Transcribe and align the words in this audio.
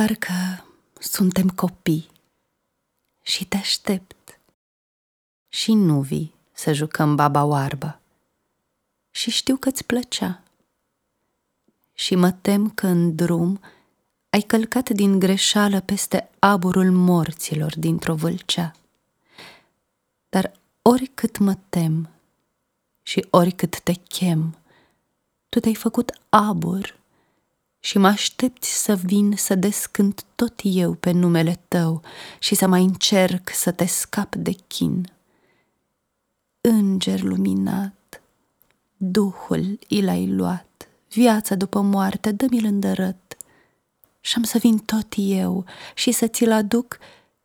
Parcă 0.00 0.64
suntem 0.98 1.48
copii 1.48 2.10
și 3.22 3.46
te 3.46 3.56
aștept. 3.56 4.40
Și 5.48 5.72
nu 5.72 6.00
vii 6.00 6.34
să 6.52 6.72
jucăm 6.72 7.14
baba 7.14 7.44
oarbă. 7.44 8.00
Și 9.10 9.30
știu 9.30 9.56
că-ți 9.56 9.84
plăcea. 9.84 10.42
Și 11.92 12.14
mă 12.14 12.30
tem 12.30 12.70
că 12.70 12.86
în 12.86 13.14
drum 13.14 13.60
ai 14.30 14.40
călcat 14.40 14.90
din 14.90 15.18
greșeală 15.18 15.80
peste 15.80 16.30
aburul 16.38 16.90
morților 16.90 17.78
dintr-o 17.78 18.14
vâlcea. 18.14 18.72
Dar 20.28 20.52
oricât 20.82 21.38
mă 21.38 21.56
tem 21.68 22.08
și 23.02 23.26
oricât 23.30 23.80
te 23.80 23.92
chem, 23.92 24.58
tu 25.48 25.60
te-ai 25.60 25.74
făcut 25.74 26.20
abur 26.28 26.99
și 27.80 27.98
mă 27.98 28.06
aștepți 28.06 28.82
să 28.82 28.94
vin 28.94 29.32
să 29.36 29.54
descânt 29.54 30.24
tot 30.34 30.60
eu 30.62 30.92
pe 30.92 31.10
numele 31.10 31.60
tău 31.68 32.02
și 32.38 32.54
să 32.54 32.66
mai 32.66 32.82
încerc 32.82 33.50
să 33.52 33.70
te 33.70 33.86
scap 33.86 34.34
de 34.34 34.52
chin. 34.66 35.12
Înger 36.60 37.22
luminat, 37.22 38.22
Duhul 38.96 39.78
i 39.88 40.02
l-ai 40.02 40.26
luat, 40.26 40.88
viața 41.08 41.54
după 41.54 41.80
moarte, 41.80 42.32
dă-mi-l 42.32 42.64
îndărăt 42.64 43.36
și 44.20 44.34
am 44.36 44.42
să 44.42 44.58
vin 44.58 44.78
tot 44.78 45.12
eu 45.16 45.64
și 45.94 46.10
să 46.10 46.26
ți-l 46.26 46.52
aduc 46.52 46.98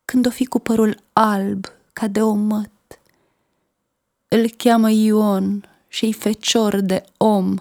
când 0.06 0.26
o 0.26 0.30
fi 0.30 0.46
cu 0.46 0.60
părul 0.60 0.98
alb 1.14 1.66
ca 1.94 2.08
de 2.08 2.22
o 2.22 2.34
măt. 2.34 2.72
Îl 4.28 4.50
cheamă 4.50 4.92
Ion 4.92 5.66
și-i 5.88 6.14
fecior 6.14 6.80
de 6.80 7.04
om, 7.18 7.56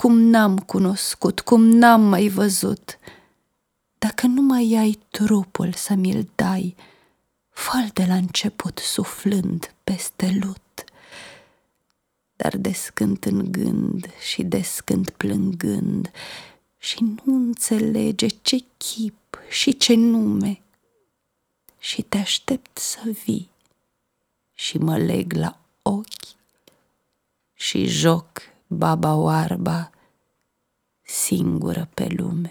cum 0.00 0.18
n-am 0.18 0.58
cunoscut, 0.58 1.40
cum 1.40 1.62
n-am 1.62 2.00
mai 2.00 2.28
văzut. 2.28 2.98
Dacă 3.98 4.26
nu 4.26 4.42
mai 4.42 4.74
ai 4.78 4.98
trupul 5.10 5.72
să 5.72 5.94
mi-l 5.94 6.28
dai, 6.34 6.74
fă 7.48 7.88
de 7.92 8.04
la 8.04 8.14
început 8.14 8.78
suflând 8.78 9.74
peste 9.84 10.38
lut. 10.40 10.84
Dar 12.36 12.56
descânt 12.56 13.24
în 13.24 13.52
gând 13.52 14.10
și 14.20 14.42
descânt 14.42 15.10
plângând 15.10 16.10
și 16.76 17.02
nu 17.02 17.34
înțelege 17.34 18.26
ce 18.26 18.64
chip 18.76 19.38
și 19.48 19.76
ce 19.76 19.94
nume. 19.94 20.60
Și 21.78 22.02
te 22.02 22.18
aștept 22.18 22.78
să 22.78 23.00
vii 23.24 23.50
și 24.54 24.78
mă 24.78 24.98
leg 24.98 25.32
la 25.32 25.60
ochi 25.82 26.36
și 27.54 27.86
joc 27.86 28.56
baba 28.68 29.14
oarba 29.14 29.90
singură 31.02 31.88
pe 31.94 32.06
lume. 32.16 32.47